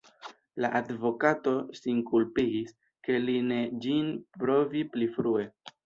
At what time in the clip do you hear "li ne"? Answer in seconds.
3.29-3.63